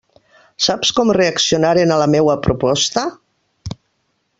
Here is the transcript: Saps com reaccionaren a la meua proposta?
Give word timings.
Saps 0.67 0.91
com 0.99 1.11
reaccionaren 1.17 1.95
a 1.97 2.01
la 2.05 2.09
meua 2.17 2.41
proposta? 2.49 3.05